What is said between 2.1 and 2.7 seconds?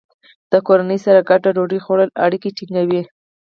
اړیکې